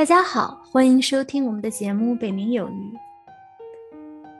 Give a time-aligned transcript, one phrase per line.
[0.00, 2.72] 大家好，欢迎收听我们的节目《北冥有鱼》。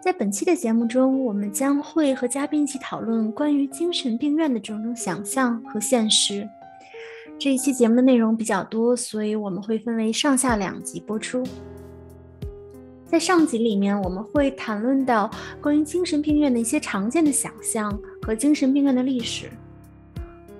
[0.01, 6.49] 在本期的节目中，我们将会和嘉宾一起讨论关于精神病院的种种想象和现实。
[7.39, 11.45] 这一期节目的内容比较多，所以我们会分为上下两集播出。
[13.05, 15.31] 在上集里面，我们会谈论到
[15.61, 19.51] 关于精神病院的一些常见的想象和精神病院的历史。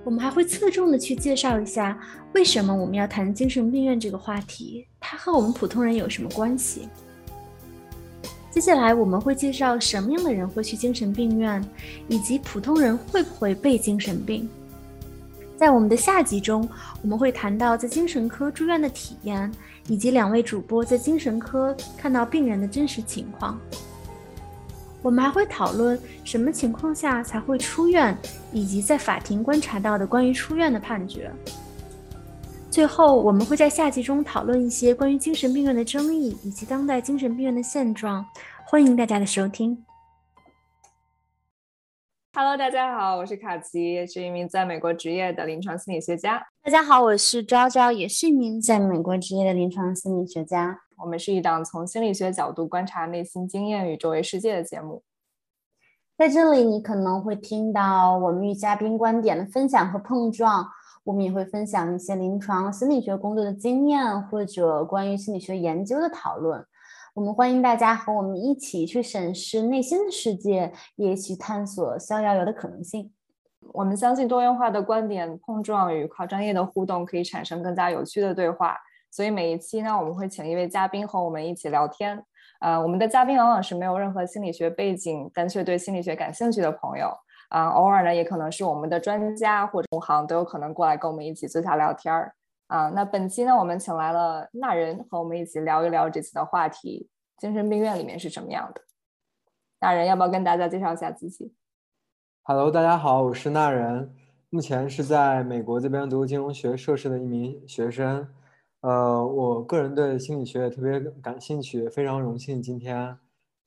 [0.03, 1.99] 我们还会侧重的去介绍一下，
[2.33, 6.89] 为什么我们要谈精神病院这个话题，它和我们普通人有什么关系。
[8.51, 11.63] 接下来我们会介绍什么样的人会去精神病院，
[12.09, 14.49] 以及普通人会不会被精神病。
[15.57, 16.67] 在我们的下集中，
[17.03, 19.53] 我们会谈到在精神科住院的体验，
[19.87, 23.61] 以及两位主播在精神科看到病人的真实情况。
[25.03, 28.17] 我们还会讨论什么情况下才会出院，
[28.53, 31.31] 以及在法庭观察到的关于出院的判决。
[32.71, 38.25] 最后，我们会在下集中讨论一些关于精神病院的争议，以及当代精神病院的现状。
[38.67, 39.85] 欢迎大家的收听。
[42.35, 46.41] Hello，大家好，我是卡奇，是一名在美国职业的临床心理学家。
[46.63, 50.79] 大家好，我是昭昭，也是一名在美国职业的临床心理学家。
[51.01, 55.03] 我们是一档从心理学角度观察内心经验与周围世界的节目。
[56.19, 60.67] 在这里，你可能会听到我们与嘉宾观点的分享和碰撞。
[61.03, 66.63] 我们也会分享一些临床心理学工作的经验，或者关于心理学研究的讨论。
[67.15, 73.11] 我们欢迎大家和我们一起去审视内心的世界，也一起探索逍遥游的可能性。
[73.73, 78.77] 我们相信多元化的观点碰撞与跨专业的互动可以产生更加有趣的对话。
[79.11, 82.25] 所以每一期呢，我们会请一位嘉宾和我们一起聊天。
[82.61, 87.13] 呃，我们的嘉宾往往是没有任何心理学背景，但却对心理学感兴趣的朋友。
[87.49, 92.33] 啊，偶尔呢，也可能是我们的专家或者同行都有可能过来跟我们一起坐下聊天儿。
[92.69, 97.09] 啊，那本期呢，我们请来了那人和我们一起聊一聊这次的话题：
[97.39, 98.83] 精神病院里面是什么样的？
[99.81, 101.53] 那人要不要跟大家介绍一下自己
[102.43, 104.15] ？Hello，大家好，我是那人，
[104.51, 108.29] 目前是在美国这边读金融学硕士的一名学生。
[108.83, 113.15] 呃，我个人对心理学也特别感兴趣，非常荣幸今天，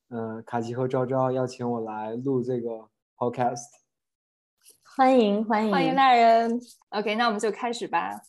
[0.10, 3.68] 嗯，卡奇和昭昭邀请我来录这个 podcast。
[4.96, 6.60] 欢迎欢迎欢迎大人。
[6.90, 8.22] OK，那我们就开始吧。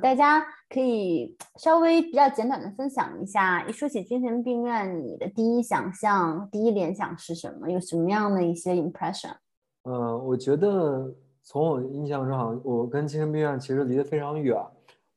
[0.00, 7.68] 大家可以稍微比较简短的分享一下，一说起精神病院，你的第一想象、第一联想是什么？
[7.68, 9.34] 有什么样的一些 impression？
[9.82, 11.12] 嗯，我觉得
[11.42, 14.56] 从我印象中，好像我跟精神病院其实离得非常远。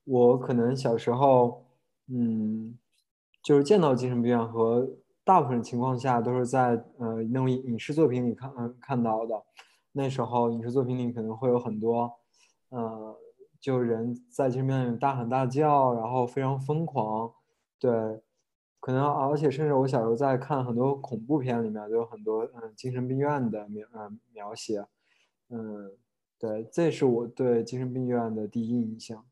[0.10, 1.64] 我可能小时候，
[2.08, 2.76] 嗯，
[3.44, 4.90] 就是见到精神病院和
[5.24, 9.44] 大部分情况下都是在呃那种影视作品里看看到的。
[9.92, 12.12] 那时候影视作品里可能会有很多，
[12.70, 13.16] 呃，
[13.62, 17.32] 就人在精神病院里大喊大叫，然后非常疯狂。
[17.78, 17.92] 对，
[18.80, 24.84] 可能而且甚至我小时候在看很多恐怖片里面都有很多嗯精神病院的描嗯描写。
[25.50, 25.92] 嗯，
[26.40, 29.24] 对，这是我对精神病院的第一印象。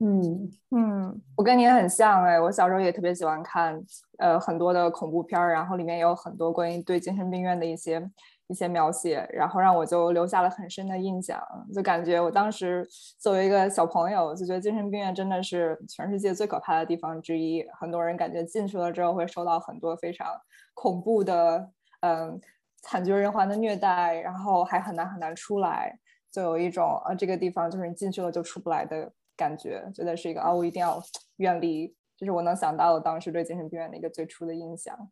[0.00, 0.50] 嗯。
[0.70, 3.82] 嗯，我跟你很像哎，我小时候也特别喜欢看
[4.18, 8.10] 呃很多的恐怖片儿，然后里面有很多关于对精神病院的一些
[8.48, 11.40] 一些描写，然后让我就留下了很深的印象，
[11.74, 12.86] 就感觉我当时
[13.18, 20.26] 作为一个小朋友，就觉得精神病院真的是全世界最可怕的地方之一，很多人感觉进去了之后会受到很多非常
[20.74, 21.70] 恐怖的
[22.00, 22.38] 嗯
[22.82, 25.98] 惨绝人寰的虐待，然后还很难很难出来，
[26.30, 29.10] 就有一种呃这个地方就是你进去了就出不来的。
[29.36, 31.02] 感觉觉得是一个啊，我一定要
[31.36, 35.10] 远离，这是我能想到的当时对精神病院的一个最初的印象。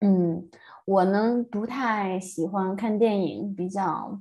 [0.00, 0.48] 嗯，
[0.84, 4.20] 我呢不太喜欢看电影，比较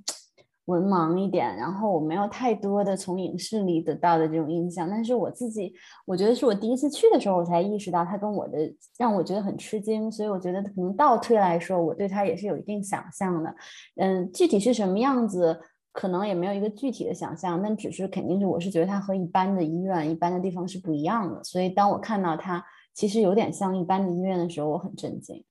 [0.66, 4.88] 文盲一点，然后我没有太多的从影视里得到的这种印象。
[4.88, 5.74] 但是我自己，
[6.06, 8.60] 我觉得是我第一次去的时候，我才意识到它跟我的
[8.98, 13.54] 让我觉得很吃惊，所以我觉得可能倒推来说，我对它也是有一定想象的。
[13.96, 15.60] 嗯，具体是什么样子？
[15.94, 21.44] 可能也没有一个具体的想象，但只是肯定是我是觉得它和一般的医院、一般的地方是不一样的。
[21.44, 25.44] 所以当我看到它其实有点像一般的医院的时候，我很震惊。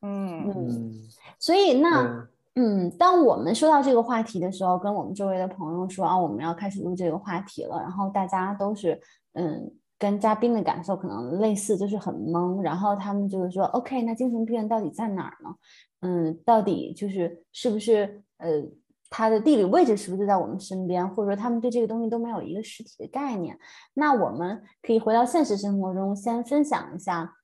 [0.00, 0.92] 嗯嗯，
[1.38, 8.98] 所以那嗯，当我们说到这个话题的时候，跟我们周围的朋友说啊，我们要开始录这个话题了，然后大家都是
[9.34, 12.62] 嗯，跟嘉宾的感受可能类似，就是很懵。
[12.62, 15.54] 然后他们就是说，OK，那精神病院到底在哪儿呢？
[16.00, 18.22] 嗯，到底就是是不是？
[18.38, 18.62] 呃，
[19.10, 21.08] 它的地理位置是不是就在我们身边？
[21.08, 23.58] 或者说，他们对这个东西都没有一个实体的概念？
[23.94, 27.34] 那我们可以回到现实生活中，先分享一下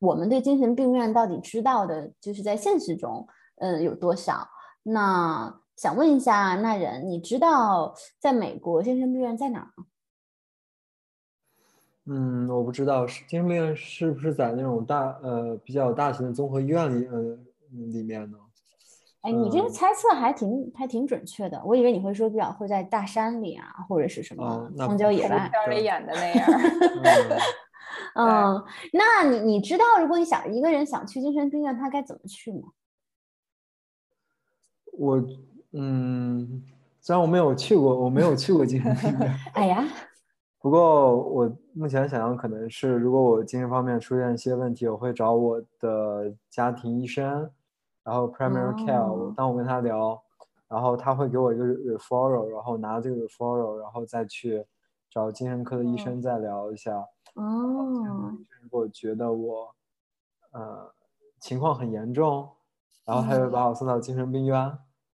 [0.00, 3.26] 我们对精神病院到底知道的，就是在现实中，
[3.56, 4.48] 嗯，有多少？
[4.82, 9.86] 那想问一下，那人，你知道在美国精神病院在哪儿吗？
[12.10, 17.38] 嗯，我不知道精神病院是不是在那种大呃比较大型的综合医院里呃
[17.70, 18.38] 里面呢？
[19.22, 21.60] 哎，你这个猜测还挺还挺准确的。
[21.64, 26.46] 我以为你会说比较会在大山里啊，或者是什么荒郊野外片里演的那样。
[28.14, 32.68] 嗯，那你你知道，如果你想一个人想去精神病院，他该怎么去吗？
[34.92, 35.22] 我
[35.72, 36.62] 嗯，
[37.00, 39.34] 虽然我没有去过，我没有去过精神病院。
[39.54, 39.84] 哎呀，
[40.60, 47.50] 不过我目前想象可能是，如果我精神方面出现一些问题，我会找我的家庭医生。
[48.08, 50.18] 然后 primary care，当我跟他聊，
[50.66, 54.64] 然后他会给我一个 referral，然后拿这个 referral，然后再去
[55.10, 57.06] 找精神科的医生再聊一下。
[57.34, 58.32] 哦。
[58.62, 59.74] 如果觉得我
[60.52, 60.90] 呃
[61.38, 62.48] 情况很严重，
[63.04, 64.58] 然后他就把我送到精神病院。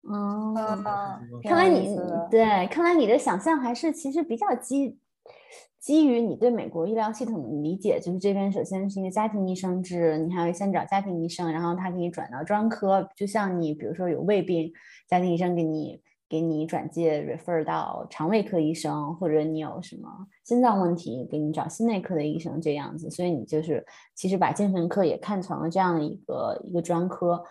[0.02, 0.54] 哦。
[1.42, 1.96] 看来你
[2.30, 5.00] 对，看来你的想象还是其实比较基。
[5.84, 13.06] 基于你对美国医疗系统的理解，就是这边首先是一个家庭医生制，你还要先找家庭医生，然后他给你转到专科。
[13.14, 14.72] 就像你比如说有胃病，
[15.06, 20.08] 家庭医生给你给你转介 refer 到肠胃科医生，或者你有什么
[20.42, 23.10] 心脏问题，给你找心内科的医生这样子。
[23.10, 23.84] 所以你就是
[24.14, 27.44] 其实把精神科也看成了这样的一个一个专科，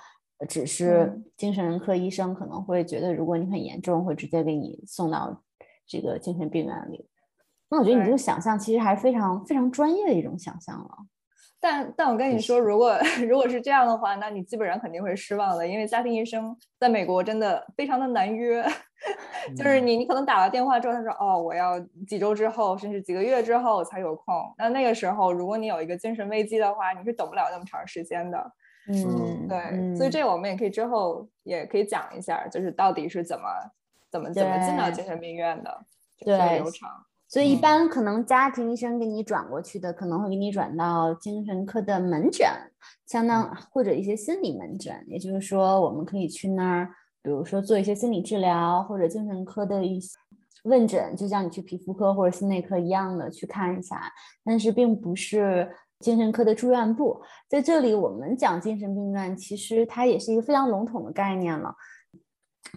[0.50, 5.40] 只是精神科医生可能会觉得如果你很严重，会直接给你送到
[5.86, 7.06] 这个精神病院里。
[7.74, 10.90] 那我觉得你这个想象其实还是非常非常专业的一种想象了，
[11.60, 12.96] 但但我跟你说，如果
[13.28, 18.64] 如果是这样的话，那你基本上肯定会失望的，因为家庭医生在美国真的非常的难约，
[19.58, 19.82] 就是。
[19.82, 28.52] 你你可能打了电话之后，他说哦我要几周之后，甚至几个月之后才有空，那那个时候如果你有一个精神危机的话，你是等不了那么长时间的，
[28.88, 33.46] 嗯，对，所以这个我们也可以之后也可以讲一下，就是到底是怎么
[34.12, 35.86] 怎么怎么进到精神病院的
[36.18, 36.88] 这个流程。
[37.34, 42.48] 所以一般可能家庭医生给你转过去的，可能会给你转到精神科的门诊，
[43.08, 45.04] 相当或者一些心理门诊。
[45.08, 46.92] 也就是说，我们可以去那儿，
[47.24, 50.16] 比如说做一些心理治疗，或者精神科的一些
[50.66, 54.00] 问诊，就像你去皮肤科或者心内科一样的去看一下。
[54.46, 55.68] 但是并不是
[56.02, 57.20] 精神科的住院部。
[57.50, 61.74] 在这里，我们讲精神病院，其实它也是一个非常笼统的概念了。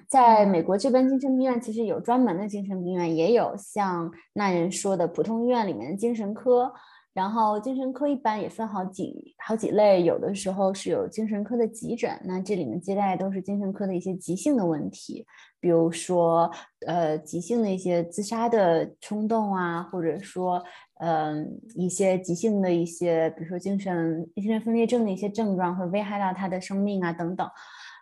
[0.09, 6.73] 在美国这边，精神病院其实有专门的精神病院，也有像那人说的普通医院里面的精神科。
[7.13, 15.25] 然后精神科一般也分好几好几类，有的时候是有精神科的急诊，那这里面接待都是精神科的一些急性的问题，
[15.59, 16.51] 比如说
[16.87, 20.63] 呃急性的一些自杀的冲动啊，或者说
[21.01, 27.49] 嗯一些急性的一些，比如说精神精神分裂症的一些症状会危害到他的生命啊等等。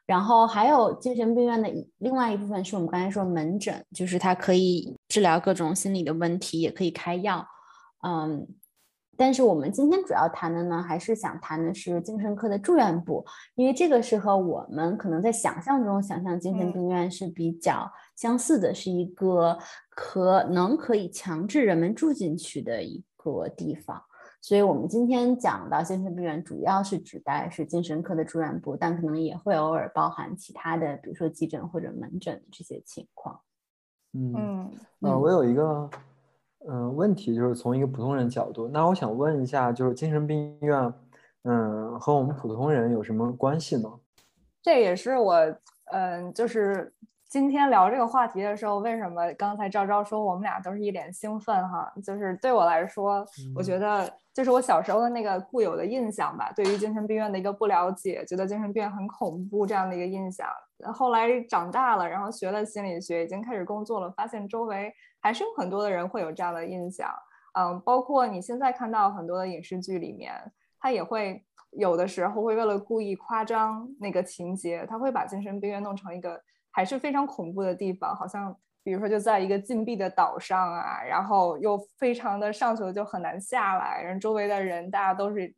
[0.07, 1.69] 然后还有精神病院的
[1.99, 7.47] 另外一部分是我们刚才说门诊，就是它可以治疗各种心理的问题，也可以开药。
[8.07, 8.47] 嗯，
[9.17, 13.25] 但是我们今天主要谈的呢，还是想谈的是精神科的住院部，
[13.55, 19.59] 因为这个是和我们可能在想象中想象精神病院是比较相似的，是一个
[19.89, 24.03] 可能可以强制人们住进去的一个地方。
[24.45, 33.41] 所以，我们今天讲到精神病院，主要是指代是精神科的住院部，但可能也会偶尔包含其他的，比如说急诊或者门诊这些情况。
[34.13, 34.71] 嗯，
[35.01, 35.89] 呃，我有一个
[36.69, 40.93] 嗯问题，就是从一个普通人角度，那我想问一下，就是精神病院，
[41.45, 43.91] 嗯，和我们普通人有什么关系呢？
[44.63, 45.35] 这也是我，
[45.87, 46.93] 嗯，就是。
[47.35, 51.93] 今天聊这个话题的时候，为什么刚才赵昭说我们俩都是一脸兴奋哈？
[52.01, 53.27] 就是对我来说，
[53.57, 60.49] 我觉得就是我小时候的那个固有的印象吧，对于精神病院的一个不了解，觉得精神病院很恐怖这样的一个印象。
[60.93, 67.11] 后来长大了，然后学了心理学，已经开始工作了，发现周围还是有很多的人会有这样的印象。
[67.59, 70.33] 嗯，包括你现在看到很多的影视剧里面，
[70.79, 76.41] 他也会有的时候会为了故意夸张那个情节，他会把精神病院弄成一个。
[76.75, 85.55] 还是非常恐怖的地方，好像比如说就在一个禁闭的岛上啊，然后又非常的上去了就很难下来，然后周围的人大家都是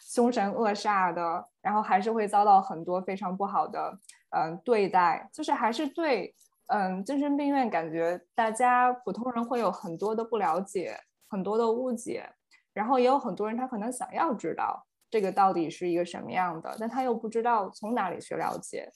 [0.00, 3.98] 凶神恶煞的，然后还是会遭到很多非常不好的
[4.30, 6.32] 嗯对待，就是还是对
[6.68, 10.96] 嗯精神病院感觉大家普通人会有很多的不了解，
[11.28, 12.24] 很多的误解，
[12.72, 18.88] 然后也有很多人他可能想要知道这个到底是一个什么样的，但他又不知道从哪里去了解。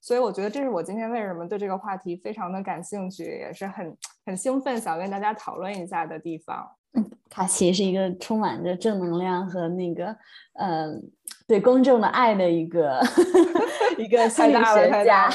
[0.00, 6.66] 所以我觉得这是我今天为什么对这个话题非常的感兴趣，也是很很兴奋，想跟大家讨论一下的地方。
[6.94, 10.16] 嗯，卡奇是一个充满着正能量和那个，
[10.54, 11.00] 嗯，
[11.46, 13.00] 对公众的爱的一个
[13.96, 15.30] 一个心理学家。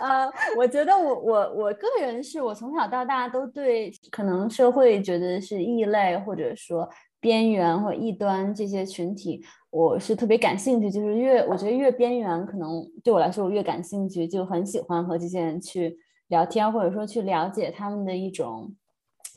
[0.00, 6.88] 呃，我觉得我我我个人是我从小到大都对可能社会觉得是异类或者说
[7.20, 10.90] 边缘或异端这些群体，我是特别感兴趣。
[10.90, 15.98] 就是越我觉得越边缘，可能对我来说我越感兴趣，就很喜欢和这些人去
[16.28, 18.74] 聊天，或者说去了解他们的一种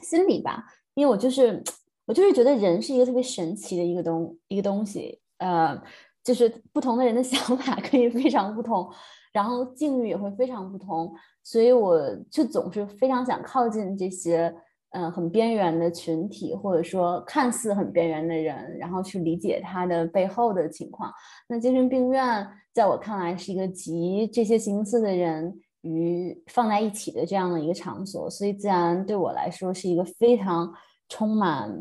[0.02, 0.66] 心理吧。
[0.94, 1.64] 因为我就是，
[2.06, 5.82] 我就是觉得人是一个特别神奇的一个东一个东西，呃，
[6.24, 8.88] 就是不同的人的 想法可以非常不同，
[9.32, 11.12] 然后境遇也会非常不同，
[11.42, 14.54] 所以我就总是非常想靠近这些，
[14.92, 21.12] 嗯，很边缘的群体，或者说看似很边缘的人，然后去理解他的背后的情况。
[21.48, 25.60] 那精神病院在我看来是一个集这些形式的人。
[25.84, 30.72] 于放在一起的这样的一个场所，所以自然对我来说是一个非常
[31.10, 31.76] 充满，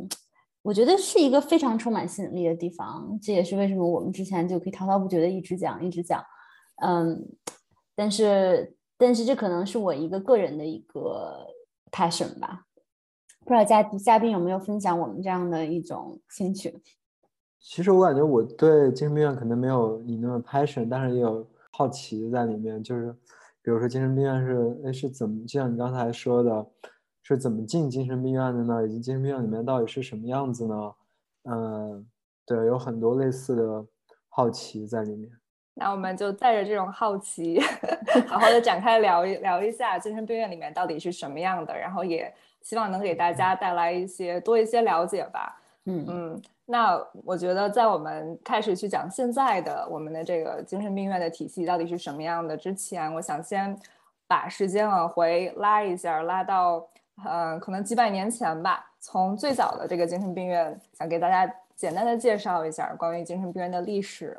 [0.63, 3.19] 我觉得是一个非常充满吸引力的地方。
[3.21, 6.25] 这也是为什么我们之前就可以滔滔不绝的一直讲一直讲，
[6.83, 7.23] 嗯，
[7.95, 11.47] 但是但是这可能是我一个个人的一个
[11.93, 12.63] passion 吧。
[13.45, 16.81] 不知道嘉嘉宾有没有分享我们这样的一种兴趣？
[17.59, 23.15] 其实我感觉我对精神病院可能没有你那么 passion，但是也有好奇在里面，就是。
[23.63, 26.67] 比如说精神病院是哎是怎么就像你刚才说的，
[27.23, 28.87] 是怎么进精神病院的呢？
[28.89, 30.95] 以及精神病院里面到底是什么样子呢？
[31.45, 32.07] 嗯，
[32.47, 33.87] 对，有很多类似的
[34.31, 35.31] 好奇在里面。
[35.75, 37.61] 那我们就带着这种好奇，
[38.27, 45.61] 好好的展开聊一聊一下精神病院里面到底是什么样的，然后也希望能给大家带来一些多一些了解吧。
[45.85, 46.43] 嗯嗯。
[46.67, 53.77] 那我觉得，在我们开始去讲现在的我们的这个精神病院的体系到底是什么样的之前，我想先
[54.29, 56.87] 把时间往回拉一下，拉到
[57.25, 58.87] 呃，可能几百年前吧。
[59.01, 64.39] 从最早的这个精神病院，想给大家简单的介绍一下关于精神病院的历史。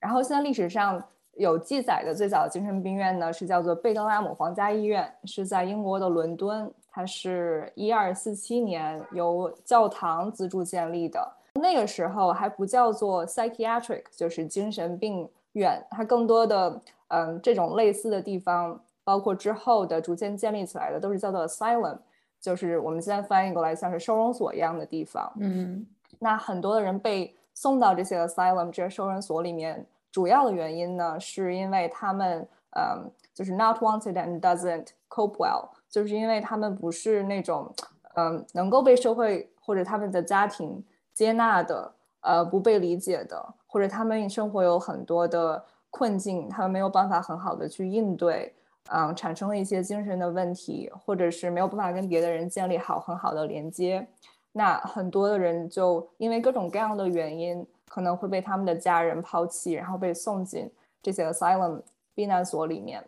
[0.00, 1.00] 然后现在历史上
[1.34, 11.36] 有记载的最早的精神病院呢，是叫做贝德拉姆皇家医院，是在英国的伦敦，它是一二四七年由教堂资助建立的。
[11.54, 21.98] 那个时候还不叫做 psychiatric，就是精神病院，它更多的嗯这种类似的地方，包括之后的逐渐建立起来的，都是叫做 asylum，
[22.40, 25.32] 就是我们现在翻译过来像是收容所一样的地方。
[25.40, 25.84] 嗯，
[26.20, 37.74] 那很多的人被送到这些 asylum 这些收容所里面，主要的原因呢，是因为他们嗯就是 not wanted and doesn't cope well，就是因为他们不是那种
[38.14, 40.82] 嗯能够被社会或者他们的家庭。
[41.12, 48.54] 接纳的，呃，不被理解的，或者他们生活有很多的困境，他们没有办法很好的去应对，
[48.90, 54.06] 嗯，产生了一些精神的问题，或者是没有办法跟别的人建立好很好的连接，
[54.52, 61.82] 那很多的人就因为各种各样的原因，可能会被他们的家人抛弃，然后被送进这些 asylum
[62.14, 63.04] 避难所里面。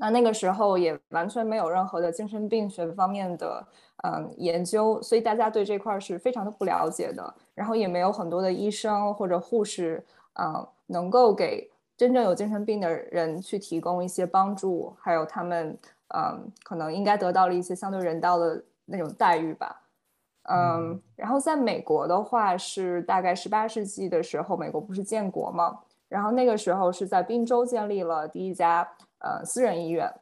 [0.00, 3.62] 那那个时候也完全没有任何的精神病学方面的
[4.02, 7.34] 嗯研究，所以大家对这块是非常的不了解的。
[7.54, 10.02] 然后也没有很多的医生或者护士，
[10.40, 15.76] 嗯，能够给真正有精神病的人去提供一些帮助，还有他们
[16.14, 19.82] 嗯可能应该得到了一些相对人道的那种待遇吧。
[20.44, 25.78] 嗯，然后在美国的话是大概十八世纪的时候，美国不是建国嘛？
[26.08, 28.88] 然后那个时候是在宾州建立了第一家。
[29.20, 30.12] 呃，私人医院，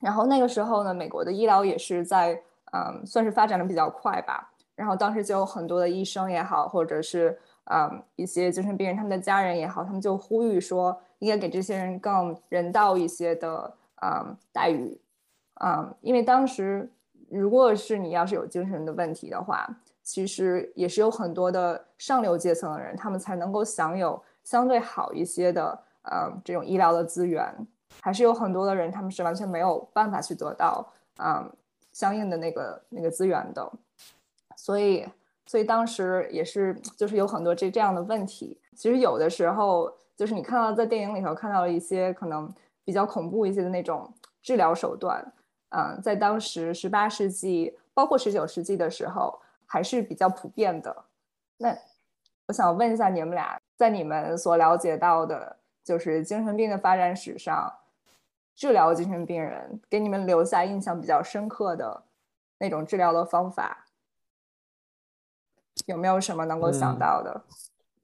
[0.00, 2.40] 然后那个时候呢，美国的医疗也是在
[2.72, 4.50] 嗯，算是发展的比较快吧。
[4.74, 7.38] 然后当时就有很多的医生也好，或者是
[7.70, 13.72] 嗯一些精神病人他们的家人也好，他们就呼吁说，应该给这些人更人道一些的
[14.02, 15.00] 嗯待遇，
[15.64, 16.90] 嗯，因为当时
[17.30, 19.64] 如果是你要是有精神的问题的话，
[20.02, 25.78] 其实也是有很多的上流阶层的人，他们才能够享有相对好一些的
[26.10, 27.54] 嗯这种医疗的资源。
[28.00, 30.86] 还是有很多的人，他们是完全没有办法去得到，
[31.18, 31.50] 嗯，
[31.92, 33.72] 相应的那个那个资源的，
[34.56, 35.06] 所以，
[35.46, 38.58] 所以当时也是，就是有很多这这样的问题。
[38.76, 42.52] 其实有的时候，就是你看到在电影里头看到了一些可能
[42.84, 45.24] 比较恐怖一些的那种治疗手段，
[45.70, 51.04] 嗯，在当时十八世纪，包括十九世纪的时候，还是比较普遍的。
[51.56, 51.76] 那
[52.48, 57.72] 我想问一下你们俩，在你们所了解到的，就是精神病的发展史上。
[58.54, 62.04] 治疗精神病人，给你们留下印象比较深刻的
[62.58, 63.86] 那种治疗的方法，
[65.86, 67.42] 有没有什么能够想到的？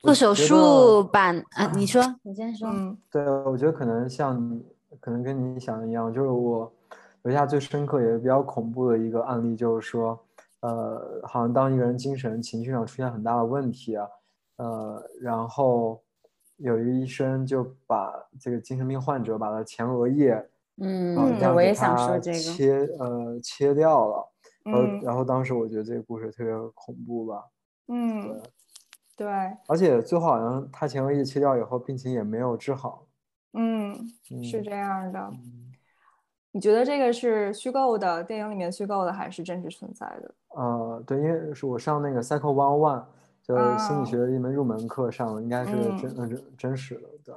[0.00, 1.71] 做手术吧啊？
[1.75, 2.69] 你说，你先说。
[2.71, 4.61] 嗯，对，我觉得可能像，
[4.99, 6.73] 可能跟你想的一样，就是我
[7.23, 10.19] 留下最深刻也比较恐怖的一个案例，就是说，
[10.61, 14.09] 呃，好像当一个人精神情绪上出现很大的问题啊，
[14.57, 16.02] 呃，然后
[16.61, 20.33] 有一个医生就把这个精神病患者把他前额叶，
[20.76, 24.29] 嗯，啊，对，我也想说这个，切呃切掉了，
[24.64, 27.45] 然后嗯然后当时我觉得这个故事特别恐怖吧，
[27.88, 28.40] 嗯，
[29.17, 29.26] 对，
[29.69, 33.07] 而且最后好像他前额叶切掉以后，病情也没有治好，
[33.55, 33.95] 嗯，
[34.43, 35.19] 是嗯这样的。
[35.33, 35.67] 嗯
[36.52, 40.35] 你觉得这个是虚构的，电影里面虚构的，还是真实存在的？
[40.49, 43.05] 呃，对，因为是我上那个 Psycho One One，
[43.50, 45.99] 就是心理啊学的一门入门课上的，应该是嗯。
[45.99, 47.35] 真呃真真实的，对。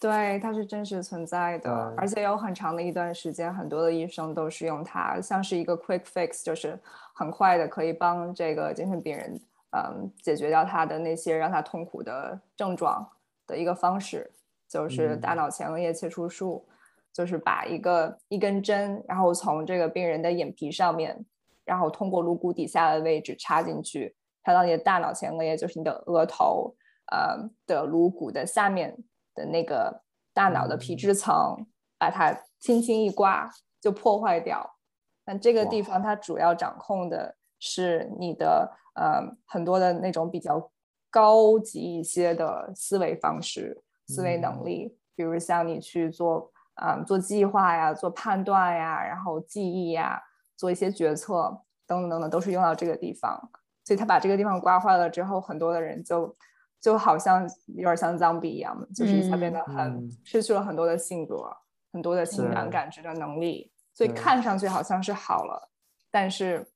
[0.00, 6.78] 对，它是真实存在的，而且有很长的一段时间，很多的医生都是用它，像是一个 quick fix，就是
[7.14, 9.40] 很快的可以帮这个精神病人，
[9.72, 13.04] 嗯，解决掉他的那些让他痛苦的症状
[13.44, 14.30] 的一个方式，
[14.68, 15.36] 就是大嗯。
[15.36, 16.64] 脑前额叶切除术，
[17.12, 21.26] 就是把一个一根针，然后从这个病人的眼皮上面，
[21.64, 24.14] 然后通过颅骨底下的位置插进去，
[24.48, 26.74] 插到你的大脑前额叶，就是你的额头，
[27.12, 27.36] 呃
[27.66, 28.96] 的颅骨的下面
[29.34, 30.02] 的那个
[30.32, 31.66] 大脑的皮嗯质层，
[31.98, 34.78] 把它轻轻一刮就破坏掉。
[35.26, 40.70] 那这个地方它主要掌控的是你的呃很多的那种比较
[41.10, 50.18] 高级一些的思维方式、思维能嗯力，比如像你去做嗯做计划呀、做判断呀，然后记忆呀、
[50.56, 53.50] 做一些决策等等等等，都是用到这个地方。
[53.88, 56.36] 所以他把这个地方刮坏了之后，很多的人就
[56.78, 61.50] 就好像有点像脏笔一样，就是一下变得很、嗯失去了很多的性格、
[61.90, 65.70] 很多的情感感知的能力，所以看上去好像是好了，
[66.10, 66.70] 但是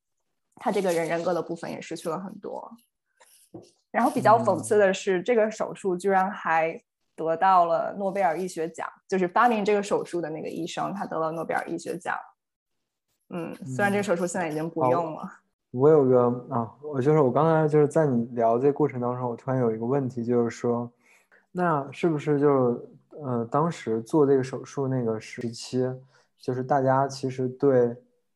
[0.55, 2.73] 他这个人人格的部分也失去了很多。
[3.91, 6.83] 然后比较讽刺嗯的是，这个手术居然还
[7.15, 12.17] 得到了诺贝尔医学奖，就是发明这个手术的那个医生，他得了诺贝尔医学奖。
[13.29, 15.31] 嗯，虽然这个嗯手术现在已经不用了。
[15.73, 20.91] 我有个啊，我就是我刚才就是在你聊这过程当中，我突然有一个问题，就是说，
[21.51, 22.81] 那是不是就是
[23.23, 25.91] 呃，当时做这个手术那个时期，
[26.39, 27.89] 就是大家其实对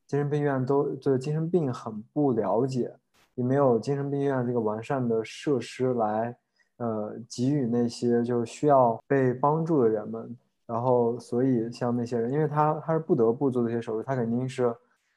[0.06, 2.90] 精神病院都对精神病很不了解，
[3.34, 6.34] 也没有精神病院这个完善的设施来
[6.78, 14.74] 呃给予那些就是需要被帮助的人们，然后所以像那些人，因为他他是不得不做这些手术，他肯定是。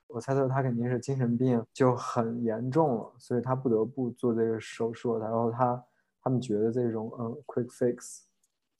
[0.10, 5.18] 我猜测他肯定是精神病就很严重了，所以他不得不做这个手术。
[5.18, 5.84] 然后他
[6.22, 8.22] 他们觉得这种嗯 quick fix，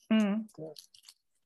[0.10, 0.66] 嗯对，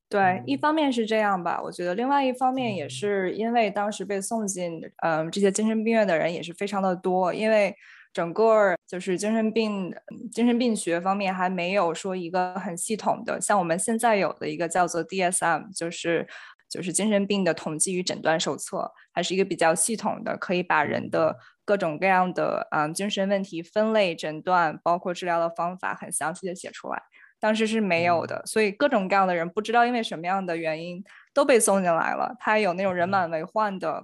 [0.09, 7.75] 对，一嗯方面是这样吧，我觉得另外一方面也嗯是因为当时被送进嗯这些精神病院的人也是非常的多，因为
[8.13, 16.27] 整个儿就是精神病嗯精神病学方面还没有说一个很系统的，像我们现在有的一个叫做 DSM，就是
[16.73, 26.99] 就是精神病的统计与诊断手册，还是一个比较系统的，可以把人的各种各样的嗯精神问题分类、诊断，包括治疗的方法，很详细的写出来。
[27.39, 32.35] 当时是没有的，所以各种各样的人不知道因为什么样的原因都被送进来了。
[32.39, 34.03] 他有那种人满为患的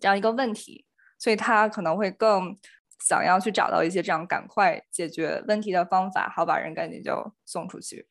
[0.00, 0.84] 这样一个问题，
[1.20, 2.56] 所以他可能会更
[3.06, 8.08] 想要去找到一些这样赶快解决问题的方法，好把人赶紧就送出去。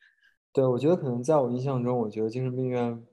[0.50, 3.04] 对我觉得可能在我印象中，我觉得精神病院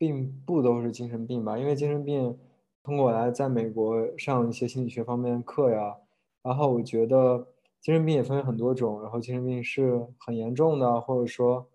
[0.00, 2.38] 并不都是精神病吧，因为精神病
[2.82, 5.94] 通过我来在美国上一些心理学方面的课呀，
[6.42, 7.46] 然后我觉得
[7.82, 11.68] 精神病也分为很多种，然后精神病是很严重的，或者说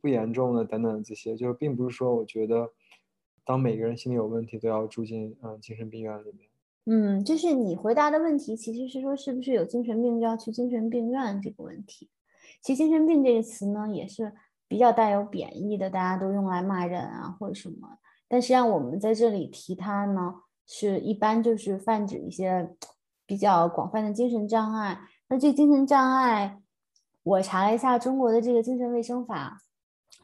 [0.00, 2.70] 不严重的等等这些，就是并不是说我觉得
[3.44, 6.48] 当每个人心里有问题都要住进嗯精神病院里面。
[6.86, 12.08] 嗯，就是你回答的问题其实是说是不是有精神病就要去精神病院这个问题。
[12.62, 14.32] 其实精神病这个词呢也是
[14.70, 17.98] 比较带有贬义的，大家都用来骂人啊或者什么。
[18.28, 20.32] 但实际上我们在这里提它呢，
[20.64, 22.76] 是一般就是泛指一些
[23.26, 25.00] 比较广泛的精神障碍。
[25.28, 26.60] 那这精神障碍，
[27.24, 29.58] 我查了一下中国的这个精神卫生法，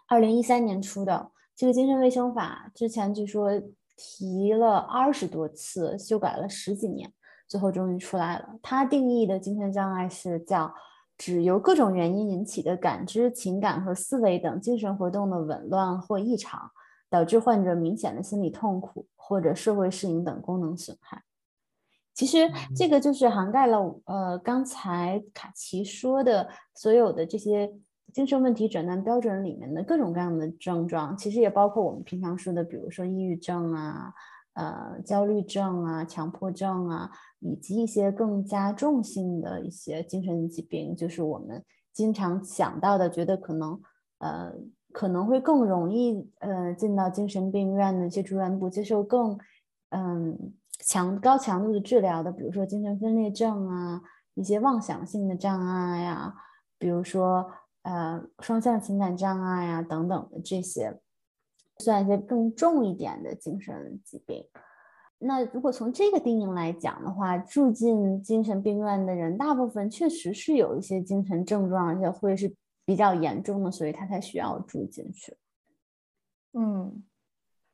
[0.07, 3.51] 二零一三年出的这个精神卫生法，之前据说
[3.97, 7.13] 提了二十多次，修改了十几年，
[7.49, 8.61] 最后终于出来了。
[8.63, 10.73] 它定义的精神障碍是叫
[11.19, 16.71] 指由各种原因引起的感知、情感和思维等精神活动的紊乱或异常，
[17.09, 21.23] 导致患者明显的心理痛苦或者社会适应等功能损害。
[22.13, 27.71] 其实这个就是涵盖了呃刚才卡奇说的所有的这些
[28.13, 34.13] 精神问题诊断标准里面的各种各样的症状，其实也包括我们平常说的，比如说抑郁症啊、
[34.57, 43.81] 呃焦虑症啊、强迫症啊，以及一些更加重性的一些精神疾病，就是我们经常想到的，觉得可能
[44.19, 44.53] 呃
[44.93, 49.39] 可能会更容易呃进到精神病院的一些住院部接受更
[49.91, 54.01] 嗯强高强度的治疗的，比如说精神分裂症啊，
[54.35, 56.35] 一些妄想性的障碍呀，
[56.79, 57.47] 比如说
[57.83, 60.99] 呃双向情感障碍呀等等的这些，
[61.79, 64.45] 算一些更重一点的精神疾病。
[65.19, 75.35] 那如果从这个定义来讲的话，住进精神病院的人，大部分确实是有一些精神症状，而且会是比较严重的，所以他才需要住进去。
[76.53, 77.03] 嗯，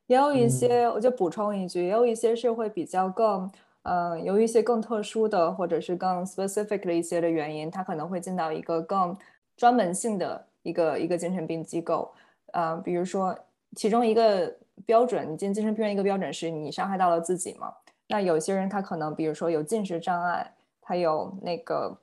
[0.07, 3.51] 也有一些，我就补充一句，也有一些是会比较更，
[3.83, 9.15] 呃，有一些更特殊的，或者是更 specific 的一些的原因，他可能会进到一个更
[9.57, 12.13] 专门性的一个一个精神病机构，
[12.53, 13.37] 呃，比如说
[13.75, 14.55] 其中一个。
[14.87, 17.71] 标准，你进精神病院一个标准是你伤害到了自己嘛？
[18.07, 21.95] 那有些人他可能，比如说有进食障碍，他有那个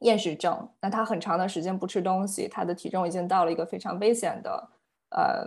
[0.00, 4.68] 厌食症，那他很长的时间不吃东西，他的体重已经到了一个非常危险的
[5.10, 5.46] 呃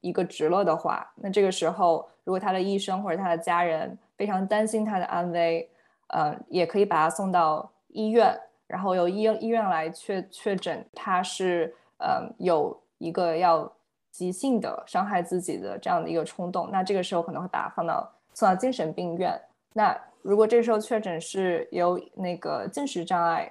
[0.00, 5.70] 一个值了的话，那这个时候如果他的医生或者他的家人非常担心他的安危，
[6.06, 8.34] 呃，也可以把他送到医院，
[8.66, 13.70] 然后由医医院来确确诊他是呃有一个要。
[14.18, 19.40] 急性的伤害自己的这样的一个冲动，那这个时候可能会把它放到送到精神病院。
[19.72, 23.48] 那如果这时候确诊是有那个进食障碍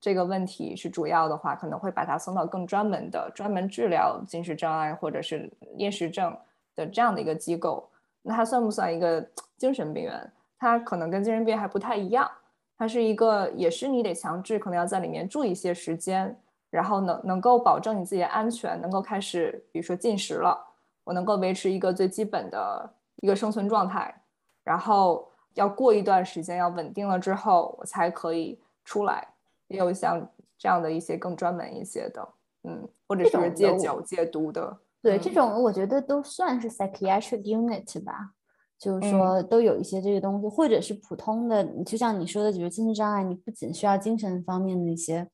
[0.00, 6.34] 这个问题是主要的话，可能会把它送到更专门的、专门治疗进食障碍或者是厌食症
[6.74, 7.86] 的这样的一个机构。
[8.22, 9.20] 那它算不算一个
[9.58, 10.32] 精神病院？
[10.58, 12.26] 它可能跟精神病还不太一样，
[12.78, 16.34] 它是一个也是你得强制可能要在里面住一些时间。
[16.70, 20.58] 然后能能够保证你自己的安全，能够开始，比如说进食了，
[21.04, 24.22] 我能够维持一个最基本的一个生存状态，
[24.62, 29.26] 然后要过一段时间要稳定了之后，我才可以出来。
[29.68, 30.26] 也有像
[30.56, 32.28] 这样的一些更专门一些的，
[32.64, 34.78] 嗯，或者是戒酒戒毒的。
[35.02, 38.32] 对，这种我觉得都算是 psychiatric unit 吧，
[38.78, 45.28] 就是说都有一些这个东西，或者是普通的，就像你说的，比如精神障碍，你不仅需要精神方面的一些。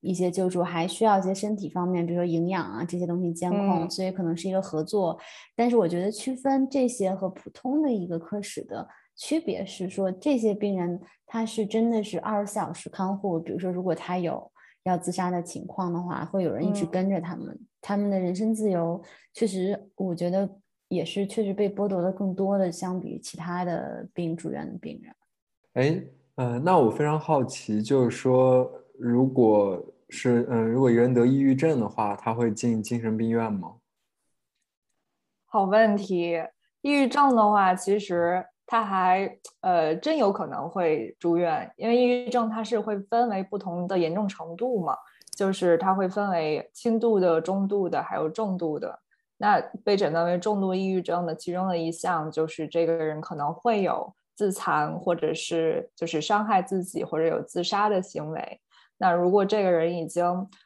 [0.00, 5.18] 一些救助还需要一些身体方面，比如说营养啊这些东西监控，所以可能是一个合作。
[5.56, 14.48] 但是我觉得区分这些和普通的一个科室的区别是说，这些病人他是真的是二十四小时看护，比如说如果他有
[14.84, 19.02] 要自杀的情况的话，会有人一直跟着他们，他们的人身自由
[19.34, 20.48] 确实我觉得
[20.86, 25.12] 也是确实被剥夺的更多的，相比其他的病住院的病人。
[25.74, 26.02] 哎，
[26.36, 28.70] 呃，那我非常好奇，就是说。
[28.98, 33.76] 如果是嗯，如果一个人得抑郁症的话，他会进精神病院吗？
[35.46, 36.42] 好问题。
[36.80, 44.96] 抑郁症的话，其实他还呃，真有可能会住院，因为抑郁症它是会分为不同的严重程度嘛，
[45.36, 48.98] 就是它会分为轻度的、中度的，还有重度的。
[49.36, 58.60] 那被诊断为重度抑郁症的其中的一项，就是这个人可能会有自残，或者是就是伤害自己，或者有自杀的行为。
[58.98, 60.24] 那如果这个人已经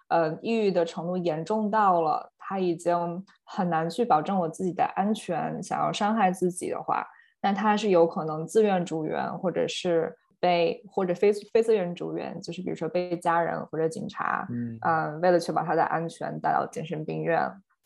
[0.09, 7.07] 呃抑郁的程度严重到了，他已经很难去保证我自己的安全，想要伤害自己的话，
[7.41, 14.49] 那他是有可能自愿住院，或者是被或者非非自愿住院，就是比如说被家人或者警察，
[14.81, 17.41] 嗯，为了确保他的安全带到精神病院，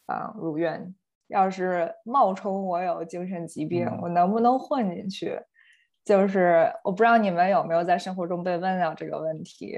[0.06, 0.94] 嗯，入院。
[1.28, 5.36] 要是冒充我有精神疾病，我能不能混进去？
[6.04, 9.76] 就是我不知道你们有没有在生活中被问到这个问题。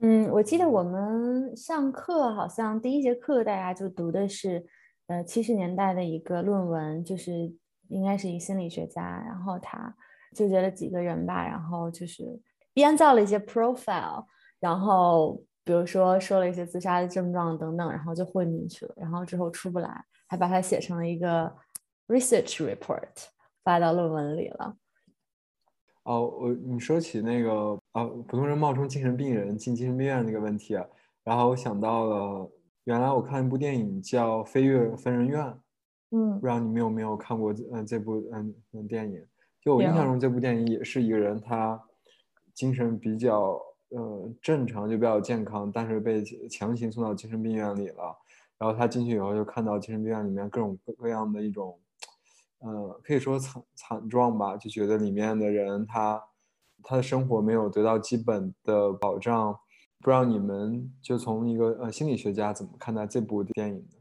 [0.00, 4.66] 嗯，我记得我们上课好像第一节课大家就读的是，
[5.06, 7.32] 呃，七十年代的一个论文，就是
[7.88, 9.96] 应该是一个心理学家，然后他
[10.34, 12.22] 纠结了几个人吧，然后就是
[12.74, 14.26] 编造了一些 profile，
[14.60, 21.50] 然后比如说说了一些自杀的症状等等，然后就混进去了，然后之后出不来，还把它写成了一个
[22.06, 23.08] research report
[23.64, 24.76] 发到论文里了。
[26.02, 30.74] 哦，我你说起那个啊，普通人冒充精神病人进精神病院那个问题，
[31.24, 32.50] 然后我想到了，
[32.84, 35.42] 原来我看一部电影叫《飞跃疯人院》，
[36.10, 39.24] 嗯，不知道你们有没有看过嗯这部嗯嗯电影？
[39.62, 41.82] 就我印象中，这部电影也是一个人，他
[42.52, 48.14] 精神比较呃正常，就比较健康，但是被强行送到精神病院里了。
[48.58, 51.78] 然后他进去以后，就看到精神病院里面各种各样的一种。
[52.58, 56.22] 呃，可以说惨惨状吧，就觉得里面的人他
[56.88, 59.52] 他的生活没有得到基本的保障。
[60.00, 63.96] 不知道你们就从一个呃心理学家怎么看待这部电影呢？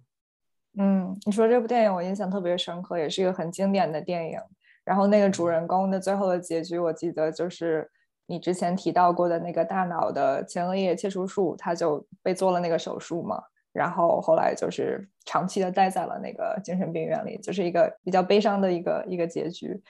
[0.77, 4.37] 嗯，你说这部电影我印象特别深刻，也是一个很经典的电影。
[4.83, 7.89] 然后那个主人公的最后的结局，我记得就是
[8.27, 13.41] 你之前提到过的那个大脑的前额叶切除术，他就被做了那个手术嘛。
[13.71, 19.81] 然后后来就是长期的待在了那个精神病院里，就是一个比较悲伤的一个一个结局。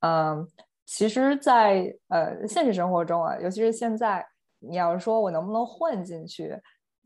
[0.00, 0.46] 嗯，
[0.92, 4.26] 其实，在呃现实生活中啊，尤其是现在，
[4.58, 6.52] 你要说我能不能混进去，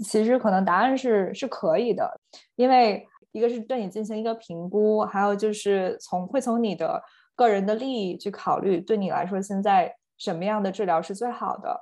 [0.03, 2.18] 其实可能答案是是可以的，
[2.57, 7.03] 因为一个是对你进行一个评估，还有就是从会从你的
[7.37, 11.79] 个人的利益去考虑，对你来说现在什么样的治疗是最好的。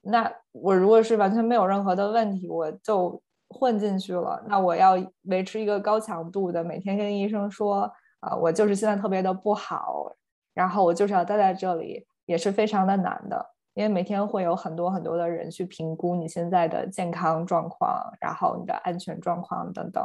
[0.00, 4.42] 那我如果是完全没有任何的问题，我就混进去了。
[4.48, 4.94] 那我要
[5.24, 10.10] 维持一个高强度的，每天跟医生说，啊，我就是现在特别的不好，
[10.56, 13.52] 然后我就是要待在这里，也是非常的难的。
[13.74, 20.02] 因为每天会有很多很多的人去评估你现在的健康状况，然后你的安全状况等等。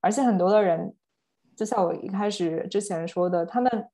[0.00, 0.96] 而且很多的人，
[1.54, 3.88] 就像我一开始之前说的，他们，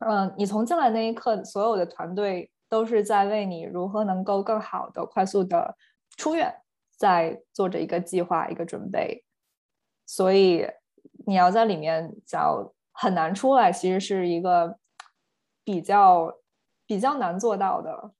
[0.00, 2.50] 嗯，你从进来那一刻，所有的团队。
[2.70, 5.76] 都是在为你如何能够更好的、快速的
[6.16, 6.54] 出院，
[6.96, 9.24] 在做着一个计划、一个准备，
[10.06, 10.64] 所以
[11.26, 14.78] 你要在里面找很难出来，其实是一个
[15.70, 16.32] 比较
[16.86, 18.12] 比较难做到的。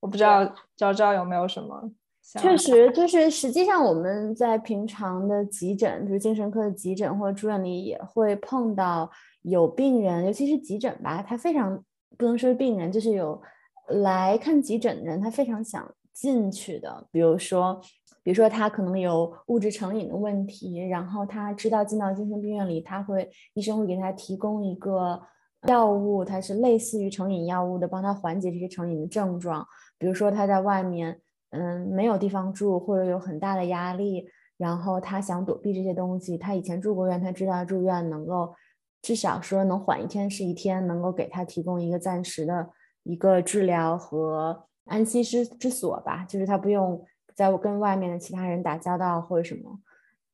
[0.00, 0.44] 我不知道
[0.76, 1.90] 昭昭有没有什么？
[2.38, 9.10] 确实，就是实际上我们在平常的急诊，就是精神科的急诊或者住院里，也会碰到
[9.42, 11.82] 有病人，尤其是急诊吧，他非常
[12.16, 13.40] 不能说是病人，就是有。
[13.88, 17.06] 来看急诊的人，他非常想进去的。
[17.10, 17.78] 比如说，
[18.22, 25.20] 比如说他可能有物质成瘾的问题，然后他知道进到精神病院里，他会医生会给他提供一个
[25.66, 29.66] 药物，它是类似于成瘾药物的，帮他缓解这些成瘾的症状。
[29.98, 36.36] 比如说他在外面，嗯，没有地方住，或者有很大的压力，然后他想躲避这些东西。
[36.36, 38.54] 他以前住过院，他知道住院能够
[39.02, 42.70] 至少说能缓一天是一天，能够给他提供一个暂时的。
[43.06, 49.78] 一个治疗和安息之之所吧，就是他不用在跟外面的其他人打交道或者什么。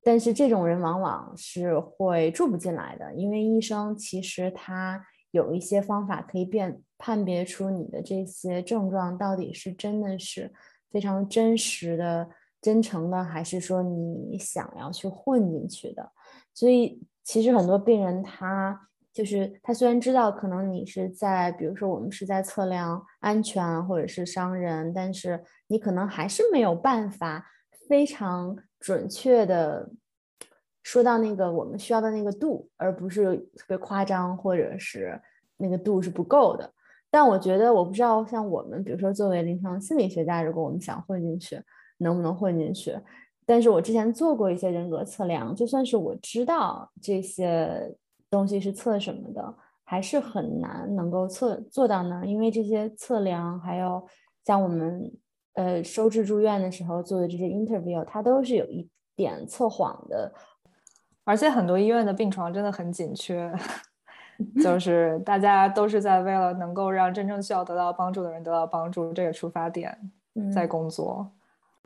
[0.04, 10.52] 但是这种人往往是会住不进来的，因为医生其实他有一些方法可以辨判别出你的这些症状到底是真的是
[10.90, 12.28] 非常真实的、
[12.60, 16.12] 真诚的，还是说你想要去混进去的。
[16.54, 18.88] 所以其实很多病人他。
[19.12, 27.44] 就是他虽然知道可能你是在，比如说我们是在测量安全或者是伤人，但是你可能还是没有办法
[27.88, 29.90] 非常准确的
[30.82, 35.20] 说到那个我们需要的那个度，而不是特别夸张或者是
[35.56, 36.72] 那个度是不够的。
[37.10, 41.60] 但我觉得我不知道像我们，比如说作为临床心理学家，如果我们想混进去，
[41.98, 42.98] 能不能混进去？
[43.46, 47.96] 但是我之前做过一些人格测量，就算是我知道这些。
[48.32, 52.22] 东西是测什么的，还是很难能够测做到呢？
[52.24, 54.06] 因为这些测量，还有
[54.44, 55.12] 像我们
[55.54, 60.32] 呃收治住院的时候做的这些 interview，它都是有一点测谎的。
[61.24, 63.52] 而且很多医院的病床真的很紧缺，
[64.62, 69.96] 就 是大家都是在为了能够让真正需要得到帮助的人得到帮助这个出发点
[70.52, 71.30] 在工作。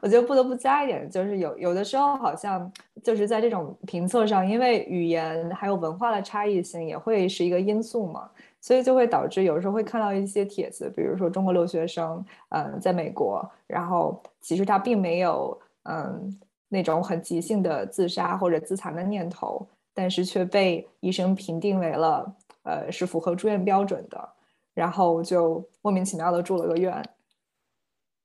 [0.00, 2.70] 我觉得不得不加一点，就是有有的时候好像
[3.02, 8.28] 就是在这种评测上，因为语言还有文化的差异性也会是一个因素嘛，
[8.60, 24.28] 所以就会导致有时候会看到一些帖子，比如说中国留学生，嗯，在美国，然后其实他并没有嗯那种很急性的自杀或者自残的念头，但是却被医生评定为了呃是符合住院标准的，
[24.74, 26.92] 然后就莫名其妙的住了个院。